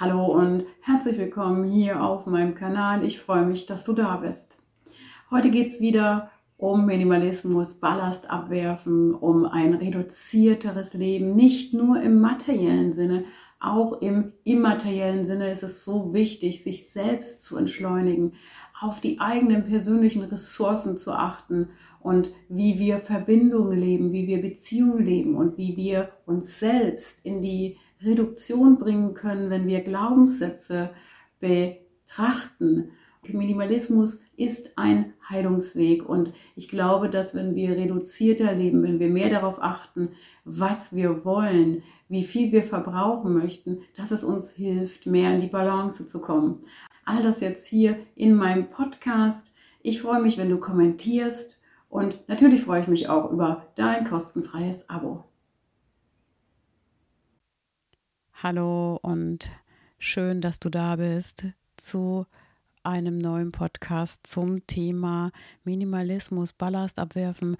Hallo 0.00 0.24
und 0.24 0.64
herzlich 0.80 1.18
willkommen 1.18 1.68
hier 1.68 2.02
auf 2.02 2.24
meinem 2.24 2.54
Kanal. 2.54 3.04
Ich 3.04 3.20
freue 3.20 3.44
mich, 3.44 3.66
dass 3.66 3.84
du 3.84 3.92
da 3.92 4.16
bist. 4.16 4.56
Heute 5.30 5.50
geht 5.50 5.72
es 5.72 5.82
wieder 5.82 6.30
um 6.56 6.86
Minimalismus, 6.86 7.74
Ballast 7.74 8.30
abwerfen, 8.30 9.14
um 9.14 9.44
ein 9.44 9.74
reduzierteres 9.74 10.94
Leben, 10.94 11.36
nicht 11.36 11.74
nur 11.74 12.00
im 12.00 12.18
materiellen 12.18 12.94
Sinne, 12.94 13.24
auch 13.60 14.00
im 14.00 14.32
immateriellen 14.44 15.26
Sinne 15.26 15.52
ist 15.52 15.62
es 15.62 15.84
so 15.84 16.14
wichtig, 16.14 16.62
sich 16.62 16.88
selbst 16.88 17.44
zu 17.44 17.58
entschleunigen, 17.58 18.32
auf 18.80 19.02
die 19.02 19.20
eigenen 19.20 19.66
persönlichen 19.66 20.22
Ressourcen 20.22 20.96
zu 20.96 21.12
achten 21.12 21.68
und 22.00 22.30
wie 22.48 22.78
wir 22.78 23.00
Verbindungen 23.00 23.78
leben, 23.78 24.12
wie 24.14 24.26
wir 24.26 24.40
Beziehungen 24.40 25.04
leben 25.04 25.34
und 25.34 25.58
wie 25.58 25.76
wir 25.76 26.08
uns 26.24 26.58
selbst 26.58 27.22
in 27.22 27.42
die 27.42 27.76
Reduktion 28.02 28.78
bringen 28.78 29.14
können, 29.14 29.50
wenn 29.50 29.66
wir 29.66 29.80
Glaubenssätze 29.80 30.90
betrachten. 31.38 32.92
Minimalismus 33.28 34.22
ist 34.36 34.76
ein 34.76 35.12
Heilungsweg 35.28 36.08
und 36.08 36.32
ich 36.56 36.68
glaube, 36.68 37.10
dass 37.10 37.34
wenn 37.34 37.54
wir 37.54 37.76
reduzierter 37.76 38.54
leben, 38.54 38.82
wenn 38.82 38.98
wir 38.98 39.08
mehr 39.08 39.28
darauf 39.28 39.62
achten, 39.62 40.10
was 40.44 40.96
wir 40.96 41.24
wollen, 41.24 41.82
wie 42.08 42.24
viel 42.24 42.50
wir 42.50 42.64
verbrauchen 42.64 43.34
möchten, 43.34 43.82
dass 43.96 44.10
es 44.10 44.24
uns 44.24 44.50
hilft, 44.50 45.06
mehr 45.06 45.34
in 45.34 45.40
die 45.40 45.46
Balance 45.46 46.06
zu 46.06 46.20
kommen. 46.20 46.64
All 47.04 47.22
das 47.22 47.40
jetzt 47.40 47.66
hier 47.66 47.98
in 48.16 48.34
meinem 48.34 48.70
Podcast. 48.70 49.46
Ich 49.82 50.00
freue 50.00 50.22
mich, 50.22 50.38
wenn 50.38 50.50
du 50.50 50.58
kommentierst 50.58 51.58
und 51.88 52.18
natürlich 52.28 52.62
freue 52.62 52.82
ich 52.82 52.88
mich 52.88 53.08
auch 53.08 53.30
über 53.30 53.66
dein 53.76 54.04
kostenfreies 54.04 54.88
Abo. 54.88 55.29
Hallo 58.42 58.98
und 59.02 59.50
schön, 59.98 60.40
dass 60.40 60.60
du 60.60 60.70
da 60.70 60.96
bist 60.96 61.44
zu 61.76 62.24
einem 62.82 63.18
neuen 63.18 63.52
Podcast 63.52 64.26
zum 64.26 64.66
Thema 64.66 65.30
Minimalismus, 65.64 66.54
Ballast 66.54 66.98
abwerfen. 66.98 67.58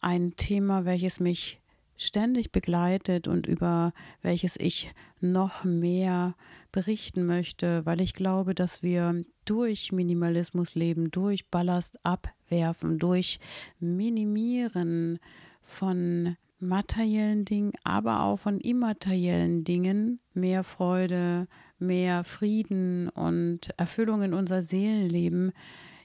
Ein 0.00 0.36
Thema, 0.36 0.84
welches 0.84 1.18
mich 1.18 1.60
ständig 1.96 2.52
begleitet 2.52 3.26
und 3.26 3.48
über 3.48 3.92
welches 4.22 4.54
ich 4.54 4.94
noch 5.20 5.64
mehr 5.64 6.36
berichten 6.70 7.26
möchte, 7.26 7.84
weil 7.84 8.00
ich 8.00 8.14
glaube, 8.14 8.54
dass 8.54 8.80
wir 8.80 9.24
durch 9.44 9.90
Minimalismus 9.90 10.76
leben, 10.76 11.10
durch 11.10 11.48
Ballast 11.48 11.98
abwerfen, 12.04 13.00
durch 13.00 13.40
Minimieren 13.80 15.18
von 15.60 16.36
materiellen 16.62 17.44
Dingen, 17.44 17.72
aber 17.84 18.22
auch 18.22 18.38
von 18.38 18.60
immateriellen 18.60 19.64
Dingen 19.64 20.20
mehr 20.32 20.64
Freude, 20.64 21.48
mehr 21.78 22.24
Frieden 22.24 23.08
und 23.08 23.70
Erfüllung 23.76 24.22
in 24.22 24.32
unser 24.32 24.62
Seelenleben 24.62 25.52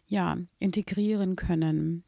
ja 0.07 0.37
integrieren 0.59 1.35
können. 1.35 2.03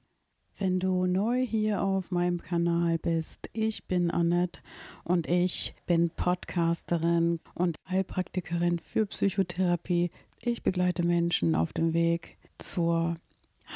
Wenn 0.57 0.77
du 0.77 1.05
neu 1.05 1.39
hier 1.45 1.81
auf 1.81 2.11
meinem 2.11 2.41
Kanal 2.41 2.97
bist, 2.97 3.49
ich 3.53 3.87
bin 3.87 4.11
Annette 4.11 4.59
und 5.05 5.27
ich 5.29 5.73
bin 5.85 6.09
Podcasterin 6.09 7.39
und 7.53 7.77
Heilpraktikerin 7.87 8.79
für 8.79 9.05
Psychotherapie. 9.05 10.09
Ich 10.41 10.61
begleite 10.61 11.05
Menschen 11.05 11.55
auf 11.55 11.71
dem 11.71 11.93
Weg 11.93 12.37
zur 12.57 13.15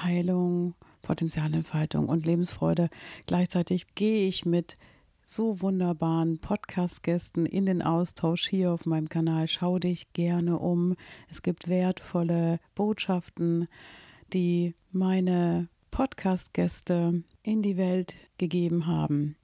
Heilung 0.02 0.76
Potenzialentfaltung 1.04 2.10
und 2.10 2.26
Lebensfreude. 2.26 2.90
Gleichzeitig 3.28 3.86
gehe 3.94 4.28
ich 4.28 4.46
mit 4.46 4.74
so 5.26 5.62
wunderbaren 5.62 6.40
Podcast-Gästen 6.40 7.46
in 7.46 7.66
den 7.66 7.82
Austausch 7.82 8.48
hier 8.48 8.74
auf 8.74 8.86
meinem 8.86 9.10
Kanal. 9.10 9.48
Schau 9.48 9.78
dich 9.80 10.12
gerne 10.14 10.58
um. 10.58 10.96
Es 11.30 11.44
gibt 11.44 11.68
wertvolle 11.68 12.60
Botschaften, 12.74 13.68
die 14.34 14.74
meine 14.92 15.70
Podcast-Gäste 15.92 17.24
in 17.44 17.62
die 17.62 17.78
Welt 17.78 18.16
gegeben 18.38 18.88
haben. 18.88 19.36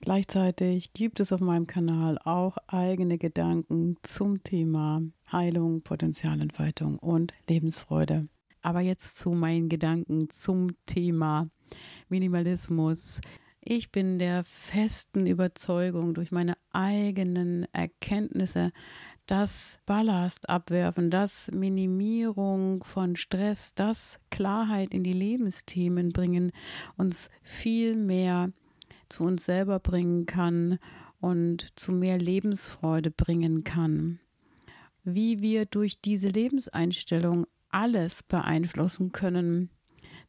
Gleichzeitig 0.00 0.92
gibt 0.92 1.20
es 1.20 1.32
auf 1.32 1.40
meinem 1.40 1.66
Kanal 1.66 2.18
auch 2.24 2.58
eigene 2.66 3.16
Gedanken 3.16 3.96
zum 4.02 4.42
Thema 4.42 5.02
Heilung, 5.32 5.80
Potenzialentfaltung 5.80 6.98
und 6.98 7.32
Lebensfreude. 7.48 8.28
Aber 8.64 8.80
jetzt 8.80 9.18
zu 9.18 9.30
meinen 9.32 9.68
Gedanken 9.68 10.30
zum 10.30 10.68
Thema 10.86 11.50
Minimalismus. 12.08 13.20
Ich 13.60 13.92
bin 13.92 14.18
der 14.18 14.42
festen 14.42 15.26
Überzeugung 15.26 16.14
durch 16.14 16.32
meine 16.32 16.54
eigenen 16.72 17.66
Erkenntnisse, 17.72 18.72
dass 19.26 19.80
Ballast 19.84 20.48
abwerfen, 20.48 21.10
dass 21.10 21.50
Minimierung 21.52 22.82
von 22.84 23.16
Stress, 23.16 23.74
dass 23.74 24.18
Klarheit 24.30 24.92
in 24.94 25.04
die 25.04 25.12
Lebensthemen 25.12 26.14
bringen, 26.14 26.50
uns 26.96 27.28
viel 27.42 27.96
mehr 27.96 28.50
zu 29.10 29.24
uns 29.24 29.44
selber 29.44 29.78
bringen 29.78 30.24
kann 30.24 30.78
und 31.20 31.78
zu 31.78 31.92
mehr 31.92 32.16
Lebensfreude 32.16 33.10
bringen 33.10 33.62
kann. 33.62 34.20
Wie 35.02 35.42
wir 35.42 35.66
durch 35.66 36.00
diese 36.00 36.28
Lebenseinstellung 36.28 37.44
alles 37.74 38.22
beeinflussen 38.22 39.10
können. 39.10 39.68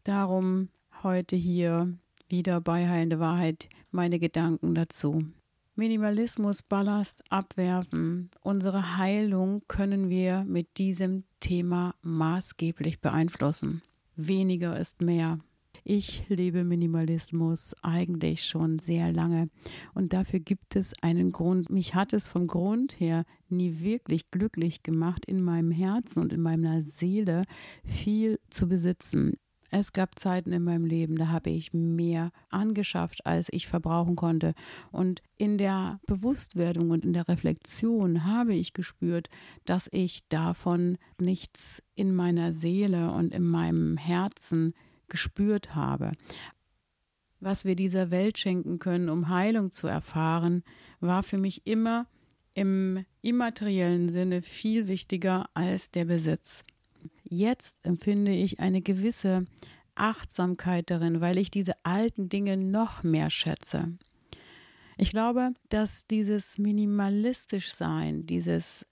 Darum 0.04 0.70
heute 1.04 1.36
hier 1.36 1.94
wieder 2.28 2.60
bei 2.60 2.90
Heilende 2.90 3.20
Wahrheit 3.20 3.70
meine 3.92 4.18
Gedanken 4.18 4.74
dazu. 4.74 5.24
Minimalismus, 5.76 6.64
Ballast 6.64 7.24
abwerfen. 7.30 8.32
Unsere 8.42 8.98
Heilung 8.98 9.62
können 9.68 10.10
wir 10.10 10.44
mit 10.46 10.78
diesem 10.78 11.24
Thema 11.40 11.94
maßgeblich 12.02 13.00
beeinflussen. 13.00 13.84
Weniger 14.16 14.80
ist 14.80 15.02
mehr. 15.02 15.40
Ich 15.88 16.28
lebe 16.30 16.64
Minimalismus 16.64 17.76
eigentlich 17.84 18.44
schon 18.44 18.80
sehr 18.80 19.14
lange 19.14 19.50
und 19.94 20.14
dafür 20.14 20.40
gibt 20.40 20.76
es 20.76 20.96
einen 21.04 21.32
Grund. 21.32 21.70
Mich 21.70 21.94
hat 21.94 22.12
es 22.12 22.28
vom 22.28 22.48
Grund 22.48 23.00
her 23.00 23.24
nie 23.50 23.82
wirklich 23.82 24.32
glücklich 24.32 24.82
gemacht, 24.82 25.26
in 25.28 25.44
meinem 25.44 25.70
Herzen 25.70 26.24
und 26.24 26.34
in 26.34 26.42
meiner 26.42 26.82
Seele 26.82 27.44
viel 27.84 28.40
zu 28.50 28.68
besitzen. 28.68 29.34
Es 29.70 29.94
gab 29.94 30.18
Zeiten 30.18 30.54
in 30.54 30.64
meinem 30.64 30.86
Leben, 30.86 31.18
da 31.18 31.28
habe 31.28 31.52
ich 31.52 31.72
mehr 31.72 32.32
angeschafft, 32.50 33.24
als 33.28 33.50
ich 33.52 33.68
verbrauchen 33.68 34.16
konnte. 34.16 34.56
Und 34.92 35.22
in 35.38 35.60
der 35.60 36.00
Bewusstwerdung 36.08 36.90
und 36.90 37.06
in 37.06 37.14
der 37.14 37.28
Reflexion 37.28 38.26
habe 38.26 38.56
ich 38.56 38.74
gespürt, 38.74 39.30
dass 39.66 39.88
ich 39.92 40.28
davon 40.30 40.98
nichts 41.22 41.84
in 41.94 42.16
meiner 42.16 42.54
Seele 42.54 43.12
und 43.12 43.36
in 43.36 43.44
meinem 43.44 43.98
Herzen 43.98 44.74
gespürt 45.10 45.76
habe. 45.76 46.12
Was 47.40 47.66
wir 47.66 47.76
dieser 47.76 48.12
Welt 48.12 48.38
schenken 48.40 48.80
können, 48.80 49.10
um 49.10 49.30
Heilung 49.30 49.72
zu 49.72 49.88
erfahren, 49.88 50.64
war 51.00 51.24
für 51.24 51.38
mich 51.38 51.68
immer 51.68 52.08
im 52.54 53.06
immateriellen 53.22 54.12
Sinne 54.12 54.42
viel 54.42 54.88
wichtiger 54.88 55.50
als 55.54 55.92
der 55.92 56.06
Besitz. 56.06 56.64
Jetzt 57.24 57.86
empfinde 57.86 58.32
ich 58.32 58.60
eine 58.60 58.82
gewisse 58.82 59.46
Achtsamkeit 59.96 60.90
darin, 60.90 61.22
weil 61.22 61.38
ich 61.38 61.52
diese 61.52 61.74
alten 61.84 62.30
Dinge 62.30 62.58
noch 62.58 63.04
mehr 63.04 63.30
schätze. 63.30 63.98
Ich 64.98 65.10
glaube, 65.12 65.54
dass 65.70 66.08
dieses 66.08 66.58
minimalistisch 66.58 67.74
sein, 67.74 68.26
dieses 68.26 68.88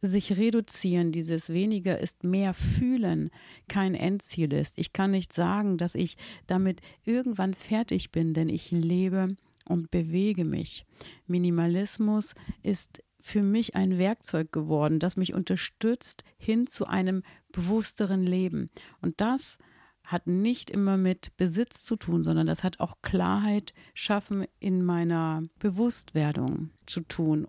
sich 0.00 0.36
reduzieren, 0.36 1.12
dieses 1.12 1.50
weniger 1.50 1.98
ist 1.98 2.24
mehr 2.24 2.54
fühlen, 2.54 3.30
kein 3.68 3.94
Endziel 3.94 4.52
ist. 4.52 4.78
Ich 4.78 4.92
kann 4.92 5.10
nicht 5.10 5.32
sagen, 5.32 5.78
dass 5.78 5.94
ich 5.94 6.16
damit 6.46 6.80
irgendwann 7.04 7.54
fertig 7.54 8.12
bin, 8.12 8.34
denn 8.34 8.48
ich 8.48 8.70
lebe 8.70 9.36
und 9.66 9.90
bewege 9.90 10.44
mich. 10.44 10.84
Minimalismus 11.26 12.34
ist 12.62 13.02
für 13.20 13.42
mich 13.42 13.74
ein 13.74 13.98
Werkzeug 13.98 14.52
geworden, 14.52 15.00
das 15.00 15.16
mich 15.16 15.34
unterstützt 15.34 16.22
hin 16.38 16.66
zu 16.66 16.86
einem 16.86 17.22
bewussteren 17.52 18.22
Leben. 18.22 18.70
Und 19.00 19.20
das 19.20 19.58
hat 20.04 20.26
nicht 20.26 20.70
immer 20.70 20.96
mit 20.96 21.36
Besitz 21.36 21.82
zu 21.82 21.96
tun, 21.96 22.24
sondern 22.24 22.46
das 22.46 22.64
hat 22.64 22.80
auch 22.80 22.94
Klarheit 23.02 23.74
schaffen 23.92 24.46
in 24.58 24.82
meiner 24.82 25.42
Bewusstwerdung 25.58 26.70
zu 26.86 27.00
tun 27.02 27.46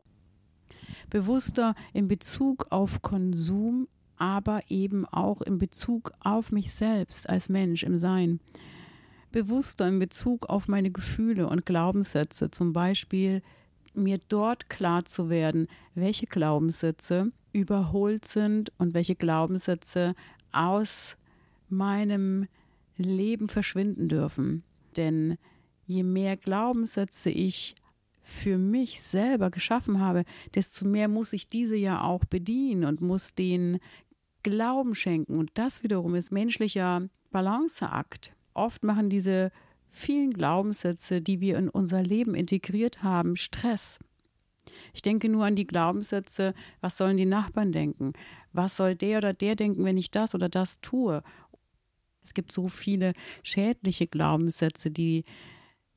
bewusster 1.09 1.75
in 1.93 2.07
Bezug 2.07 2.67
auf 2.69 3.01
Konsum, 3.01 3.87
aber 4.17 4.61
eben 4.67 5.05
auch 5.05 5.41
in 5.41 5.59
Bezug 5.59 6.11
auf 6.19 6.51
mich 6.51 6.73
selbst 6.73 7.29
als 7.29 7.49
Mensch 7.49 7.83
im 7.83 7.97
Sein. 7.97 8.39
Bewusster 9.31 9.87
in 9.87 9.99
Bezug 9.99 10.49
auf 10.49 10.67
meine 10.67 10.91
Gefühle 10.91 11.47
und 11.47 11.65
Glaubenssätze, 11.65 12.51
zum 12.51 12.73
Beispiel 12.73 13.41
mir 13.93 14.19
dort 14.27 14.69
klar 14.69 15.05
zu 15.05 15.29
werden, 15.29 15.67
welche 15.95 16.25
Glaubenssätze 16.25 17.31
überholt 17.53 18.25
sind 18.25 18.71
und 18.77 18.93
welche 18.93 19.15
Glaubenssätze 19.15 20.15
aus 20.51 21.17
meinem 21.69 22.47
Leben 22.97 23.47
verschwinden 23.47 24.09
dürfen. 24.09 24.63
Denn 24.97 25.37
je 25.85 26.03
mehr 26.03 26.37
Glaubenssätze 26.37 27.29
ich 27.29 27.75
für 28.29 28.57
mich 28.57 29.01
selber 29.01 29.49
geschaffen 29.49 29.99
habe, 29.99 30.23
desto 30.55 30.85
mehr 30.87 31.07
muss 31.07 31.33
ich 31.33 31.49
diese 31.49 31.75
ja 31.75 32.01
auch 32.03 32.23
bedienen 32.25 32.85
und 32.85 33.01
muss 33.01 33.33
den 33.33 33.79
Glauben 34.43 34.95
schenken. 34.95 35.35
Und 35.35 35.51
das 35.55 35.83
wiederum 35.83 36.15
ist 36.15 36.31
menschlicher 36.31 37.09
Balanceakt. 37.31 38.31
Oft 38.53 38.83
machen 38.83 39.09
diese 39.09 39.51
vielen 39.89 40.31
Glaubenssätze, 40.31 41.21
die 41.21 41.41
wir 41.41 41.57
in 41.57 41.69
unser 41.69 42.03
Leben 42.03 42.35
integriert 42.35 43.03
haben, 43.03 43.35
Stress. 43.35 43.99
Ich 44.93 45.01
denke 45.01 45.27
nur 45.27 45.45
an 45.45 45.55
die 45.55 45.67
Glaubenssätze, 45.67 46.53
was 46.81 46.97
sollen 46.97 47.17
die 47.17 47.25
Nachbarn 47.25 47.71
denken? 47.71 48.13
Was 48.53 48.75
soll 48.75 48.95
der 48.95 49.17
oder 49.17 49.33
der 49.33 49.55
denken, 49.55 49.83
wenn 49.83 49.97
ich 49.97 50.11
das 50.11 50.35
oder 50.35 50.49
das 50.49 50.79
tue? 50.81 51.23
Es 52.23 52.35
gibt 52.35 52.51
so 52.51 52.67
viele 52.67 53.13
schädliche 53.41 54.05
Glaubenssätze, 54.05 54.91
die, 54.91 55.25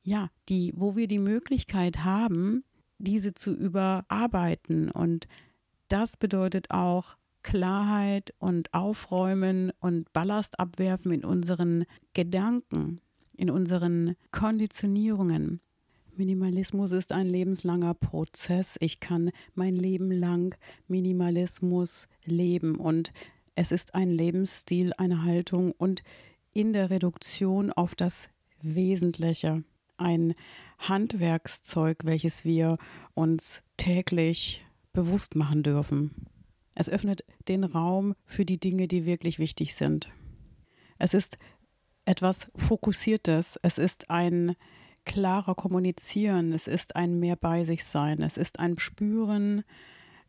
ja, 0.03 0.29
die, 0.49 0.73
wo 0.75 0.95
wir 0.95 1.07
die 1.07 1.19
Möglichkeit 1.19 2.03
haben, 2.03 2.63
diese 2.97 3.33
zu 3.33 3.53
überarbeiten. 3.53 4.91
Und 4.91 5.27
das 5.87 6.17
bedeutet 6.17 6.71
auch 6.71 7.15
Klarheit 7.41 8.33
und 8.39 8.73
Aufräumen 8.73 9.71
und 9.79 10.11
Ballast 10.13 10.59
abwerfen 10.59 11.11
in 11.11 11.25
unseren 11.25 11.85
Gedanken, 12.13 13.01
in 13.35 13.49
unseren 13.49 14.15
Konditionierungen. 14.31 15.59
Minimalismus 16.15 16.91
ist 16.91 17.11
ein 17.11 17.27
lebenslanger 17.27 17.95
Prozess. 17.95 18.77
Ich 18.79 18.99
kann 18.99 19.31
mein 19.55 19.75
Leben 19.75 20.11
lang 20.11 20.55
Minimalismus 20.87 22.07
leben 22.25 22.75
und 22.75 23.11
es 23.55 23.71
ist 23.71 23.95
ein 23.95 24.09
Lebensstil, 24.09 24.93
eine 24.97 25.23
Haltung 25.23 25.71
und 25.71 26.03
in 26.53 26.71
der 26.71 26.89
Reduktion 26.91 27.71
auf 27.71 27.95
das 27.95 28.29
Wesentliche 28.61 29.63
ein 29.97 30.33
Handwerkszeug, 30.79 31.99
welches 32.03 32.45
wir 32.45 32.77
uns 33.13 33.63
täglich 33.77 34.65
bewusst 34.91 35.35
machen 35.35 35.63
dürfen. 35.63 36.27
Es 36.75 36.89
öffnet 36.89 37.23
den 37.47 37.63
Raum 37.63 38.15
für 38.25 38.45
die 38.45 38.59
Dinge, 38.59 38.87
die 38.87 39.05
wirklich 39.05 39.39
wichtig 39.39 39.75
sind. 39.75 40.09
Es 40.97 41.13
ist 41.13 41.37
etwas 42.05 42.51
Fokussiertes, 42.55 43.59
es 43.61 43.77
ist 43.77 44.09
ein 44.09 44.55
klarer 45.05 45.55
Kommunizieren, 45.55 46.53
es 46.53 46.67
ist 46.67 46.95
ein 46.95 47.19
mehr 47.19 47.35
bei 47.35 47.63
sich 47.63 47.85
sein, 47.85 48.21
es 48.21 48.37
ist 48.37 48.59
ein 48.59 48.79
Spüren, 48.79 49.63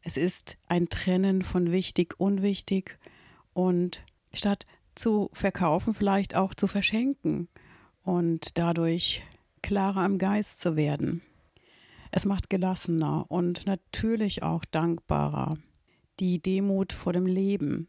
es 0.02 0.16
ist 0.16 0.58
ein 0.68 0.88
Trennen 0.88 1.42
von 1.42 1.70
wichtig, 1.72 2.14
unwichtig. 2.18 2.98
Und 3.52 4.02
statt 4.32 4.64
zu 4.94 5.30
verkaufen, 5.32 5.94
vielleicht 5.94 6.34
auch 6.34 6.54
zu 6.54 6.66
verschenken. 6.66 7.48
Und 8.02 8.58
dadurch 8.58 9.22
klarer 9.64 10.04
im 10.04 10.18
Geist 10.18 10.60
zu 10.60 10.76
werden. 10.76 11.22
Es 12.10 12.26
macht 12.26 12.50
gelassener 12.50 13.24
und 13.30 13.64
natürlich 13.64 14.42
auch 14.42 14.62
dankbarer. 14.66 15.56
Die 16.20 16.42
Demut 16.42 16.92
vor 16.92 17.14
dem 17.14 17.24
Leben 17.24 17.88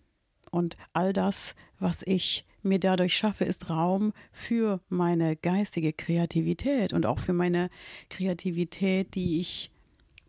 und 0.51 0.77
all 0.93 1.11
das, 1.11 1.53
was 1.77 2.01
ich 2.01 2.45
mir 2.63 2.79
dadurch 2.79 3.17
schaffe, 3.17 3.43
ist 3.43 3.69
Raum 3.69 4.13
für 4.31 4.79
meine 4.87 5.35
geistige 5.35 5.91
Kreativität 5.91 6.93
und 6.93 7.05
auch 7.05 7.19
für 7.19 7.33
meine 7.33 7.69
Kreativität, 8.09 9.13
die 9.13 9.41
ich 9.41 9.69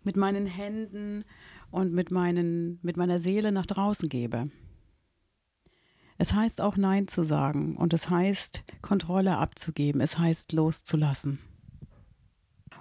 mit 0.03 0.17
meinen 0.17 0.47
Händen 0.47 1.25
und 1.71 1.93
mit, 1.93 2.11
meinen, 2.11 2.81
mit 2.83 2.97
meiner 2.97 3.21
Seele 3.21 3.53
nach 3.53 3.67
draußen 3.67 4.09
gebe. 4.09 4.51
Es 6.19 6.33
heißt 6.33 6.61
auch 6.61 6.77
Nein 6.77 7.09
zu 7.09 7.25
sagen 7.25 7.77
und 7.77 7.93
es 7.93 8.09
heißt 8.09 8.63
Kontrolle 8.81 9.37
abzugeben, 9.37 10.01
es 10.01 10.19
heißt 10.19 10.53
loszulassen. 10.53 11.39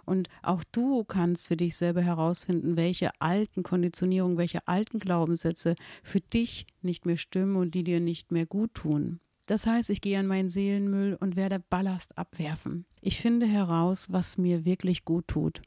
Und 0.05 0.29
auch 0.43 0.63
du 0.63 1.03
kannst 1.03 1.47
für 1.47 1.57
dich 1.57 1.75
selber 1.75 2.01
herausfinden, 2.01 2.77
welche 2.77 3.09
alten 3.19 3.63
Konditionierungen, 3.63 4.37
welche 4.37 4.67
alten 4.67 4.99
Glaubenssätze 4.99 5.75
für 6.03 6.19
dich 6.19 6.67
nicht 6.81 7.05
mehr 7.05 7.17
stimmen 7.17 7.55
und 7.55 7.73
die 7.73 7.83
dir 7.83 7.99
nicht 7.99 8.31
mehr 8.31 8.45
gut 8.45 8.73
tun. 8.75 9.19
Das 9.47 9.65
heißt, 9.65 9.89
ich 9.89 10.01
gehe 10.01 10.19
an 10.19 10.27
meinen 10.27 10.49
Seelenmüll 10.49 11.17
und 11.19 11.35
werde 11.35 11.59
Ballast 11.59 12.17
abwerfen. 12.17 12.85
Ich 13.01 13.19
finde 13.19 13.45
heraus, 13.45 14.11
was 14.11 14.37
mir 14.37 14.65
wirklich 14.65 15.05
gut 15.05 15.27
tut. 15.27 15.61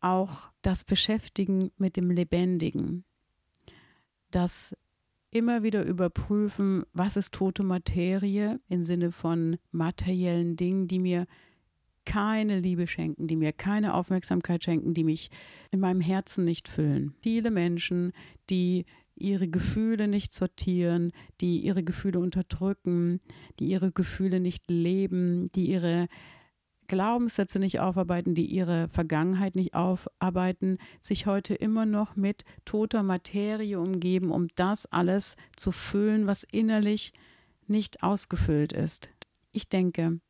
Auch 0.00 0.50
das 0.62 0.84
Beschäftigen 0.84 1.70
mit 1.78 1.96
dem 1.96 2.10
Lebendigen. 2.10 3.04
Das 4.30 4.76
immer 5.30 5.62
wieder 5.62 5.86
überprüfen, 5.86 6.84
was 6.92 7.16
ist 7.16 7.32
tote 7.34 7.62
Materie 7.62 8.60
im 8.68 8.82
Sinne 8.82 9.12
von 9.12 9.56
materiellen 9.70 10.56
Dingen, 10.56 10.88
die 10.88 10.98
mir 10.98 11.26
keine 12.04 12.60
Liebe 12.60 12.86
schenken, 12.86 13.26
die 13.28 13.36
mir 13.36 13.52
keine 13.52 13.92
Aufmerksamkeit 13.92 14.64
schenken, 14.64 14.94
die 14.94 15.04
mich 15.04 15.30
in 15.70 15.80
meinem 15.80 16.00
Herzen 16.00 16.44
nicht 16.44 16.66
füllen. 16.68 17.14
Viele 17.20 17.50
Menschen, 17.50 18.12
die 18.48 18.86
ihre 19.14 19.48
Gefühle 19.48 20.08
nicht 20.08 20.32
sortieren, 20.32 21.12
die 21.40 21.58
ihre 21.58 21.84
Gefühle 21.84 22.20
unterdrücken, 22.20 23.20
die 23.58 23.66
ihre 23.66 23.92
Gefühle 23.92 24.40
nicht 24.40 24.70
leben, 24.70 25.50
die 25.52 25.70
ihre 25.70 26.08
Glaubenssätze 26.88 27.58
nicht 27.58 27.80
aufarbeiten, 27.80 28.34
die 28.34 28.46
ihre 28.46 28.88
Vergangenheit 28.88 29.54
nicht 29.54 29.74
aufarbeiten, 29.74 30.78
sich 31.00 31.26
heute 31.26 31.54
immer 31.54 31.86
noch 31.86 32.16
mit 32.16 32.44
toter 32.64 33.02
Materie 33.02 33.78
umgeben, 33.78 34.30
um 34.30 34.48
das 34.56 34.86
alles 34.86 35.36
zu 35.56 35.70
füllen, 35.70 36.26
was 36.26 36.44
innerlich 36.44 37.12
nicht 37.66 38.02
ausgefüllt 38.02 38.72
ist. 38.72 39.08
Ich 39.52 39.68
denke, 39.68 40.20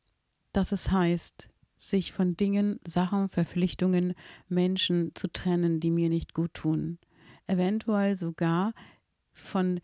dass 0.53 0.73
es 0.73 0.91
heißt, 0.91 1.49
sich 1.77 2.13
von 2.13 2.37
Dingen, 2.37 2.81
Sachen, 2.87 3.29
Verpflichtungen, 3.29 4.15
Menschen 4.49 5.13
zu 5.15 5.33
trennen, 5.33 5.81
die 5.81 5.91
mir 5.91 6.09
nicht 6.09 6.35
gut 6.35 6.53
tun 6.53 6.99
eventuell 7.49 8.15
sogar 8.15 8.73
von 9.33 9.81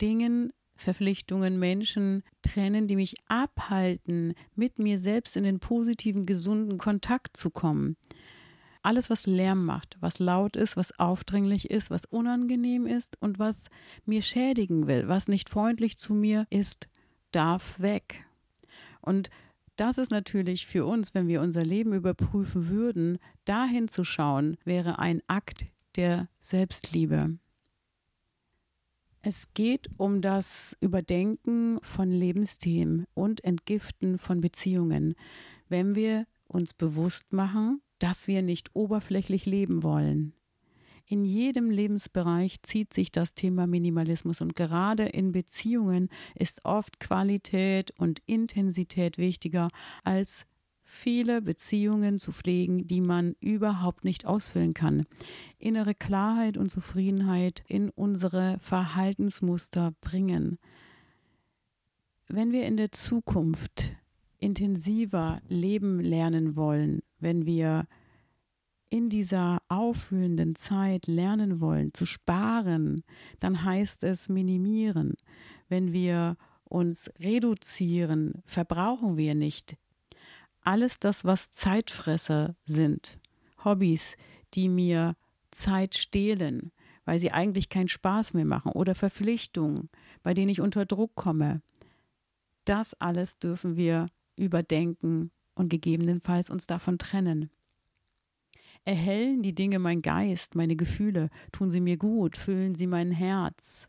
Dingen, 0.00 0.52
Verpflichtungen, 0.76 1.58
Menschen 1.58 2.22
trennen, 2.42 2.86
die 2.86 2.96
mich 2.96 3.14
abhalten, 3.28 4.34
mit 4.54 4.78
mir 4.78 4.98
selbst 4.98 5.36
in 5.36 5.44
den 5.44 5.58
positiven, 5.58 6.26
gesunden 6.26 6.78
Kontakt 6.78 7.36
zu 7.36 7.50
kommen. 7.50 7.96
Alles, 8.82 9.10
was 9.10 9.26
Lärm 9.26 9.64
macht, 9.64 9.96
was 10.00 10.20
laut 10.20 10.54
ist, 10.54 10.76
was 10.76 10.96
aufdringlich 10.98 11.70
ist, 11.70 11.90
was 11.90 12.04
unangenehm 12.04 12.86
ist 12.86 13.20
und 13.20 13.38
was 13.38 13.66
mir 14.04 14.22
schädigen 14.22 14.86
will, 14.86 15.08
was 15.08 15.26
nicht 15.26 15.48
freundlich 15.48 15.96
zu 15.96 16.14
mir 16.14 16.46
ist, 16.50 16.86
darf 17.32 17.80
weg. 17.80 18.24
Und 19.00 19.30
das 19.76 19.98
ist 19.98 20.10
natürlich 20.10 20.66
für 20.66 20.86
uns, 20.86 21.14
wenn 21.14 21.28
wir 21.28 21.40
unser 21.40 21.64
Leben 21.64 21.92
überprüfen 21.92 22.68
würden, 22.68 23.18
dahin 23.44 23.88
zu 23.88 24.04
schauen, 24.04 24.56
wäre 24.64 24.98
ein 24.98 25.20
Akt 25.26 25.66
der 25.96 26.28
Selbstliebe. 26.40 27.38
Es 29.28 29.52
geht 29.54 29.88
um 29.96 30.22
das 30.22 30.76
Überdenken 30.80 31.80
von 31.82 32.12
Lebensthemen 32.12 33.06
und 33.12 33.42
Entgiften 33.42 34.18
von 34.18 34.40
Beziehungen, 34.40 35.16
wenn 35.68 35.96
wir 35.96 36.28
uns 36.46 36.72
bewusst 36.72 37.32
machen, 37.32 37.82
dass 37.98 38.28
wir 38.28 38.42
nicht 38.42 38.76
oberflächlich 38.76 39.44
leben 39.44 39.82
wollen. 39.82 40.32
In 41.06 41.24
jedem 41.24 41.70
Lebensbereich 41.70 42.62
zieht 42.62 42.94
sich 42.94 43.10
das 43.10 43.34
Thema 43.34 43.66
Minimalismus 43.66 44.40
und 44.40 44.54
gerade 44.54 45.06
in 45.06 45.32
Beziehungen 45.32 46.08
ist 46.36 46.64
oft 46.64 47.00
Qualität 47.00 47.90
und 47.98 48.22
Intensität 48.26 49.18
wichtiger 49.18 49.70
als 50.04 50.46
viele 50.88 51.42
Beziehungen 51.42 52.20
zu 52.20 52.30
pflegen, 52.30 52.86
die 52.86 53.00
man 53.00 53.34
überhaupt 53.40 54.04
nicht 54.04 54.24
ausfüllen 54.24 54.72
kann. 54.72 55.04
Innere 55.58 55.94
Klarheit 55.94 56.56
und 56.56 56.70
Zufriedenheit 56.70 57.64
in 57.66 57.90
unsere 57.90 58.56
Verhaltensmuster 58.60 59.92
bringen. 60.00 60.58
Wenn 62.28 62.52
wir 62.52 62.66
in 62.66 62.76
der 62.76 62.92
Zukunft 62.92 63.92
intensiver 64.38 65.42
leben 65.48 65.98
lernen 65.98 66.54
wollen, 66.54 67.02
wenn 67.18 67.46
wir 67.46 67.88
in 68.88 69.10
dieser 69.10 69.58
auffüllenden 69.68 70.54
Zeit 70.54 71.08
lernen 71.08 71.60
wollen, 71.60 71.92
zu 71.94 72.06
sparen, 72.06 73.02
dann 73.40 73.64
heißt 73.64 74.04
es 74.04 74.28
minimieren. 74.28 75.14
Wenn 75.68 75.92
wir 75.92 76.36
uns 76.62 77.10
reduzieren, 77.18 78.34
verbrauchen 78.44 79.16
wir 79.16 79.34
nicht 79.34 79.76
alles 80.66 80.98
das, 80.98 81.24
was 81.24 81.52
Zeitfresser 81.52 82.56
sind, 82.64 83.18
Hobbys, 83.64 84.16
die 84.54 84.68
mir 84.68 85.16
Zeit 85.50 85.94
stehlen, 85.94 86.72
weil 87.04 87.20
sie 87.20 87.30
eigentlich 87.30 87.68
keinen 87.68 87.88
Spaß 87.88 88.34
mehr 88.34 88.44
machen 88.44 88.72
oder 88.72 88.94
Verpflichtungen, 88.94 89.88
bei 90.22 90.34
denen 90.34 90.48
ich 90.48 90.60
unter 90.60 90.84
Druck 90.84 91.14
komme. 91.14 91.62
Das 92.64 92.94
alles 93.00 93.38
dürfen 93.38 93.76
wir 93.76 94.08
überdenken 94.34 95.30
und 95.54 95.68
gegebenenfalls 95.68 96.50
uns 96.50 96.66
davon 96.66 96.98
trennen. 96.98 97.50
Erhellen 98.84 99.42
die 99.42 99.54
Dinge 99.54 99.78
mein 99.78 100.02
Geist, 100.02 100.54
meine 100.54 100.76
Gefühle, 100.76 101.30
tun 101.52 101.70
sie 101.70 101.80
mir 101.80 101.96
gut, 101.96 102.36
füllen 102.36 102.74
sie 102.74 102.86
mein 102.86 103.12
Herz, 103.12 103.88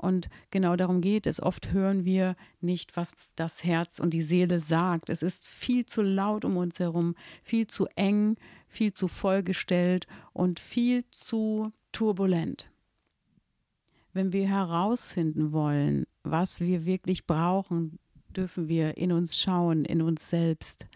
und 0.00 0.28
genau 0.50 0.76
darum 0.76 1.00
geht 1.00 1.26
es. 1.26 1.42
Oft 1.42 1.72
hören 1.72 2.04
wir 2.04 2.36
nicht, 2.60 2.96
was 2.96 3.12
das 3.36 3.64
Herz 3.64 3.98
und 3.98 4.14
die 4.14 4.22
Seele 4.22 4.60
sagt. 4.60 5.10
Es 5.10 5.22
ist 5.22 5.46
viel 5.46 5.84
zu 5.86 6.02
laut 6.02 6.44
um 6.44 6.56
uns 6.56 6.78
herum, 6.78 7.14
viel 7.42 7.66
zu 7.66 7.86
eng, 7.96 8.36
viel 8.68 8.92
zu 8.92 9.08
vollgestellt 9.08 10.06
und 10.32 10.58
viel 10.58 11.04
zu 11.10 11.72
turbulent. 11.92 12.70
Wenn 14.12 14.32
wir 14.32 14.48
herausfinden 14.48 15.52
wollen, 15.52 16.06
was 16.22 16.60
wir 16.60 16.84
wirklich 16.84 17.26
brauchen, 17.26 17.98
dürfen 18.30 18.68
wir 18.68 18.96
in 18.96 19.12
uns 19.12 19.38
schauen, 19.38 19.84
in 19.84 20.02
uns 20.02 20.30
selbst. 20.30 20.86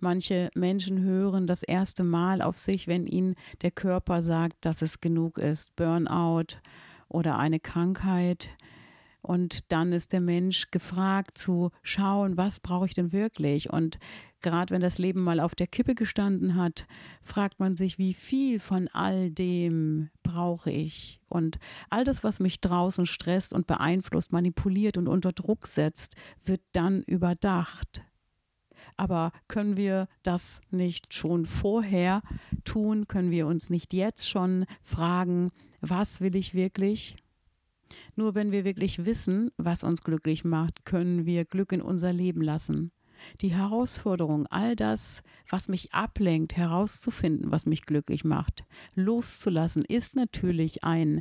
Manche 0.00 0.50
Menschen 0.54 1.02
hören 1.02 1.46
das 1.46 1.62
erste 1.62 2.04
Mal 2.04 2.40
auf 2.40 2.56
sich, 2.56 2.86
wenn 2.86 3.06
ihnen 3.06 3.34
der 3.62 3.70
Körper 3.70 4.22
sagt, 4.22 4.64
dass 4.64 4.82
es 4.82 5.00
genug 5.00 5.38
ist. 5.38 5.74
Burnout 5.76 6.58
oder 7.08 7.38
eine 7.38 7.60
Krankheit. 7.60 8.50
Und 9.20 9.72
dann 9.72 9.92
ist 9.92 10.12
der 10.12 10.20
Mensch 10.20 10.70
gefragt 10.70 11.36
zu 11.36 11.70
schauen, 11.82 12.36
was 12.36 12.60
brauche 12.60 12.86
ich 12.86 12.94
denn 12.94 13.12
wirklich? 13.12 13.70
Und 13.70 13.98
gerade 14.40 14.72
wenn 14.72 14.80
das 14.80 14.98
Leben 14.98 15.22
mal 15.22 15.40
auf 15.40 15.54
der 15.54 15.66
Kippe 15.66 15.94
gestanden 15.94 16.54
hat, 16.54 16.86
fragt 17.22 17.58
man 17.60 17.74
sich, 17.76 17.98
wie 17.98 18.14
viel 18.14 18.60
von 18.60 18.88
all 18.88 19.30
dem 19.30 20.10
brauche 20.22 20.70
ich? 20.70 21.20
Und 21.28 21.58
all 21.90 22.04
das, 22.04 22.22
was 22.24 22.40
mich 22.40 22.60
draußen 22.60 23.06
stresst 23.06 23.52
und 23.52 23.66
beeinflusst, 23.66 24.32
manipuliert 24.32 24.96
und 24.96 25.08
unter 25.08 25.32
Druck 25.32 25.66
setzt, 25.66 26.14
wird 26.44 26.62
dann 26.72 27.02
überdacht. 27.02 28.02
Aber 28.96 29.32
können 29.48 29.76
wir 29.76 30.08
das 30.22 30.60
nicht 30.70 31.12
schon 31.12 31.44
vorher 31.44 32.22
tun? 32.64 33.08
Können 33.08 33.30
wir 33.30 33.46
uns 33.46 33.68
nicht 33.68 33.92
jetzt 33.92 34.28
schon 34.28 34.64
fragen, 34.82 35.50
was 35.80 36.20
will 36.20 36.36
ich 36.36 36.54
wirklich? 36.54 37.16
Nur 38.16 38.34
wenn 38.34 38.52
wir 38.52 38.64
wirklich 38.64 39.04
wissen, 39.04 39.50
was 39.56 39.84
uns 39.84 40.02
glücklich 40.02 40.44
macht, 40.44 40.84
können 40.84 41.26
wir 41.26 41.44
Glück 41.44 41.72
in 41.72 41.82
unser 41.82 42.12
Leben 42.12 42.42
lassen. 42.42 42.92
Die 43.40 43.52
Herausforderung, 43.52 44.46
all 44.46 44.76
das, 44.76 45.22
was 45.48 45.68
mich 45.68 45.92
ablenkt, 45.92 46.56
herauszufinden, 46.56 47.50
was 47.50 47.66
mich 47.66 47.82
glücklich 47.82 48.24
macht, 48.24 48.64
loszulassen, 48.94 49.84
ist 49.84 50.14
natürlich 50.14 50.84
ein 50.84 51.20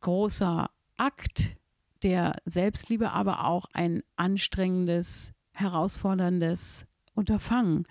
großer 0.00 0.70
Akt 0.96 1.56
der 2.02 2.36
Selbstliebe, 2.44 3.12
aber 3.12 3.44
auch 3.44 3.66
ein 3.72 4.02
anstrengendes, 4.16 5.32
herausforderndes 5.52 6.86
Unterfangen. 7.14 7.86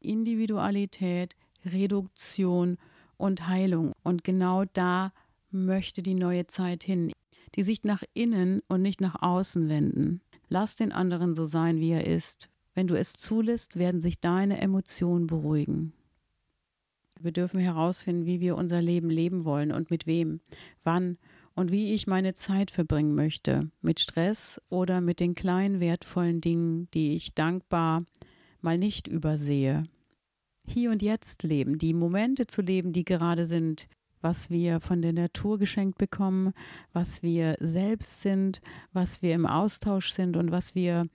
Individualität, 0.00 1.34
Reduktion 1.64 2.78
und 3.18 3.48
Heilung. 3.48 3.92
Und 4.02 4.24
genau 4.24 4.64
da 4.72 5.12
möchte 5.50 6.02
die 6.02 6.14
neue 6.14 6.46
Zeit 6.46 6.82
hin. 6.82 7.12
Die 7.54 7.62
Sicht 7.62 7.84
nach 7.84 8.02
innen 8.14 8.62
und 8.68 8.80
nicht 8.80 9.00
nach 9.00 9.20
außen 9.20 9.68
wenden. 9.68 10.22
Lass 10.48 10.76
den 10.76 10.92
anderen 10.92 11.34
so 11.34 11.44
sein, 11.44 11.78
wie 11.80 11.90
er 11.90 12.06
ist. 12.06 12.48
Wenn 12.74 12.86
du 12.86 12.94
es 12.94 13.12
zulässt, 13.12 13.78
werden 13.78 14.00
sich 14.00 14.20
deine 14.20 14.60
Emotionen 14.60 15.26
beruhigen. 15.26 15.92
Wir 17.20 17.32
dürfen 17.32 17.58
herausfinden, 17.58 18.26
wie 18.26 18.40
wir 18.40 18.56
unser 18.56 18.80
Leben 18.80 19.10
leben 19.10 19.44
wollen 19.44 19.72
und 19.72 19.90
mit 19.90 20.06
wem, 20.06 20.40
wann 20.84 21.18
und 21.54 21.72
wie 21.72 21.92
ich 21.94 22.06
meine 22.06 22.34
Zeit 22.34 22.70
verbringen 22.70 23.16
möchte. 23.16 23.70
Mit 23.82 23.98
Stress 23.98 24.60
oder 24.68 25.00
mit 25.00 25.18
den 25.18 25.34
kleinen 25.34 25.80
wertvollen 25.80 26.40
Dingen, 26.40 26.88
die 26.94 27.16
ich 27.16 27.34
dankbar 27.34 28.04
mal 28.60 28.78
nicht 28.78 29.08
übersehe. 29.08 29.84
Hier 30.70 30.90
und 30.90 31.00
jetzt 31.00 31.44
leben, 31.44 31.78
die 31.78 31.94
Momente 31.94 32.46
zu 32.46 32.60
leben, 32.60 32.92
die 32.92 33.06
gerade 33.06 33.46
sind, 33.46 33.88
was 34.20 34.50
wir 34.50 34.80
von 34.80 35.00
der 35.00 35.14
Natur 35.14 35.58
geschenkt 35.58 35.96
bekommen, 35.96 36.52
was 36.92 37.22
wir 37.22 37.56
selbst 37.58 38.20
sind, 38.20 38.60
was 38.92 39.22
wir 39.22 39.34
im 39.34 39.46
Austausch 39.46 40.10
sind 40.10 40.36
und 40.36 40.50
was 40.50 40.74
wir 40.74 41.06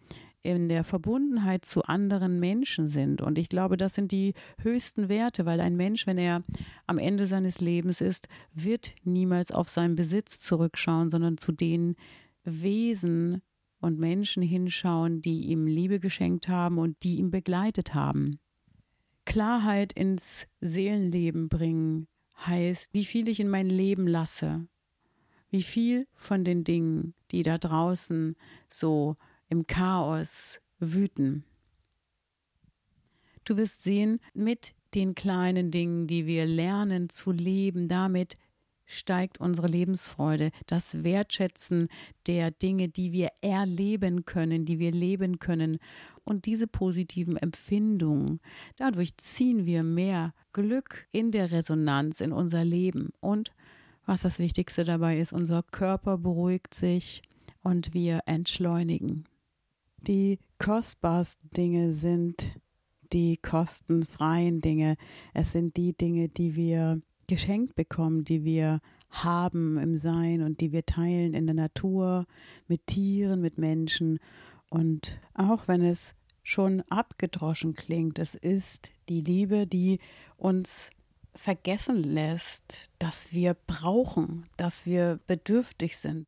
in 0.41 0.69
der 0.69 0.83
Verbundenheit 0.83 1.65
zu 1.65 1.83
anderen 1.83 2.39
Menschen 2.39 2.88
sind. 2.88 3.22
Und 3.22 3.38
ich 3.38 3.48
glaube, 3.48 3.77
das 3.77 3.93
sind 3.93 4.12
die 4.12 4.33
höchsten 4.60 5.07
Werte, 5.07 5.45
weil 5.45 5.60
ein 5.60 5.77
Mensch, 5.77 6.07
wenn 6.07 6.17
er 6.17 6.43
am 6.88 6.98
Ende 6.98 7.27
seines 7.27 7.62
Lebens 7.62 8.01
ist, 8.01 8.27
wird 8.55 8.95
niemals 9.03 9.51
auf 9.51 9.69
seinen 9.69 9.95
Besitz 9.95 10.39
zurückschauen, 10.39 11.12
sondern 11.12 11.38
zu 11.38 11.51
den 11.51 11.95
Wesen 12.43 13.43
und 13.79 14.00
Menschen 14.00 14.41
hinschauen, 14.41 15.22
die 15.22 15.51
ihm 15.51 15.67
Liebe 15.67 16.00
geschenkt 16.00 16.48
haben 16.48 16.79
und 16.79 17.03
die 17.03 17.17
ihn 17.17 17.29
begleitet 17.29 17.93
haben. 17.93 18.39
Klarheit 19.25 19.94
ins 19.94 20.48
Seelenleben 20.62 21.50
bringen, 21.50 22.08
heißt, 22.46 22.94
wie 22.94 23.06
viel 23.06 23.30
ich 23.30 23.39
in 23.39 23.50
mein 23.50 23.70
Leben 23.70 24.08
lasse, 24.08 24.68
wie 25.50 25.63
viel 25.63 26.08
von 26.13 26.44
den 26.44 26.63
Dingen, 26.63 27.13
die 27.32 27.44
da 27.44 27.58
draußen 27.58 28.36
so 28.70 29.15
im 29.50 29.68
Chaos 29.68 30.62
wüten. 30.80 31.46
Du 33.46 33.58
wirst 33.58 33.84
sehen, 33.84 34.20
mit 34.34 34.74
den 34.94 35.15
kleinen 35.15 35.72
Dingen, 35.72 36.08
die 36.08 36.25
wir 36.25 36.46
lernen 36.46 37.10
zu 37.10 37.32
leben, 37.32 37.88
damit 37.88 38.38
steigt 38.86 39.40
unsere 39.40 39.68
Lebensfreude, 39.68 40.52
das 40.68 41.04
Wertschätzen 41.04 41.88
der 42.28 42.52
Dinge, 42.52 42.90
die 42.90 43.12
wir 43.12 43.30
erleben 43.42 44.25
können, 44.25 44.66
die 44.66 44.80
wir 44.80 44.92
leben 44.92 45.40
können. 45.40 45.80
Und 46.24 46.46
diese 46.46 46.68
positiven 46.68 47.38
Empfindungen, 47.38 48.40
dadurch 48.78 49.18
ziehen 49.18 49.66
wir 49.66 49.84
mehr 49.84 50.34
Glück 50.54 51.08
in 51.12 51.32
der 51.32 51.52
Resonanz 51.52 52.22
in 52.22 52.32
unser 52.32 52.63
Leben. 52.63 53.10
Und 53.20 53.52
was 54.06 54.22
das 54.22 54.40
Wichtigste 54.40 54.84
dabei 54.84 55.18
ist, 55.20 55.34
unser 55.34 55.63
Körper 55.63 56.18
beruhigt 56.18 56.74
sich 56.74 57.22
und 57.62 57.94
wir 57.94 58.22
entschleunigen. 58.25 59.25
Die 60.02 60.40
kostbarsten 60.60 61.50
Dinge 61.52 61.94
sind 61.94 62.60
die 63.13 63.38
kostenfreien 63.38 64.60
Dinge. 64.60 64.98
Es 65.34 65.54
sind 65.54 65.78
die 65.78 65.96
Dinge, 65.96 66.28
die 66.28 66.56
wir 66.56 67.02
geschenkt 67.27 67.75
bekommen, 67.75 68.24
die 68.24 68.44
wir 68.44 68.80
haben 69.10 69.77
im 69.77 69.98
Sein 69.98 70.42
und 70.42 70.60
die 70.60 70.72
wir 70.72 70.86
teilen 70.86 71.34
in 71.34 71.46
der 71.46 71.56
Natur, 71.56 72.25
mit 72.68 72.88
Tieren, 72.88 73.42
mit 73.42 73.58
Menschen. 73.58 74.20
Und 74.70 75.20
auch 75.34 75.68
wenn 75.68 75.84
es 75.84 76.15
schon 76.42 76.82
abgedroschen 76.89 77.74
klingt, 77.74 78.20
es 78.20 78.36
ist 78.36 78.92
die 79.10 79.22
Liebe, 79.22 79.68
die 79.68 80.00
uns 80.36 80.92
vergessen 81.36 82.03
lässt, 82.03 82.89
dass 83.00 83.34
wir 83.34 83.53
brauchen, 83.53 84.48
dass 84.58 84.86
wir 84.86 85.20
bedürftig 85.27 85.98
sind. 85.98 86.25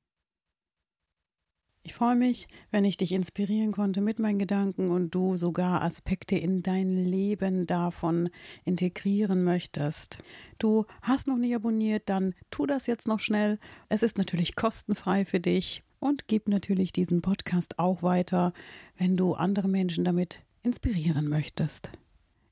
Ich 1.86 1.94
freue 1.94 2.16
mich, 2.16 2.48
wenn 2.72 2.84
ich 2.84 2.98
dich 2.98 3.12
inspirieren 3.12 3.72
konnte 3.72 4.02
mit 4.02 4.18
meinen 4.18 4.40
Gedanken 4.40 4.90
und 4.90 5.14
du 5.14 5.38
sogar 5.38 5.84
Aspekte 5.84 6.36
in 6.36 6.64
dein 6.64 7.06
Leben 7.06 7.68
davon 7.68 8.32
integrieren 8.64 9.44
möchtest. 9.44 10.18
Du 10.58 10.86
hast 11.04 11.28
noch 11.28 11.38
nicht 11.38 11.54
abonniert, 11.54 12.10
dann 12.10 12.34
tu 12.50 12.66
das 12.66 12.88
jetzt 12.88 13.08
noch 13.08 13.20
schnell. 13.20 13.60
Es 13.88 14.02
ist 14.02 14.18
natürlich 14.18 14.56
kostenfrei 14.56 15.26
für 15.26 15.40
dich 15.40 15.84
und 16.00 16.28
gib 16.28 16.48
natürlich 16.48 16.92
diesen 16.92 17.22
Podcast 17.22 17.78
auch 17.78 18.02
weiter, 18.02 18.52
wenn 18.98 19.16
du 19.16 19.36
andere 19.36 19.68
Menschen 19.68 20.04
damit 20.06 20.40
inspirieren 20.64 21.28
möchtest. 21.28 21.92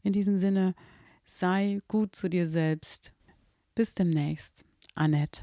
In 0.04 0.14
diesem 0.14 0.38
Sinne, 0.38 0.76
sei 1.26 1.80
gut 1.88 2.16
zu 2.16 2.30
dir 2.30 2.48
selbst. 2.48 3.12
Bis 3.74 3.96
demnächst. 3.96 4.64
Annette. 4.94 5.42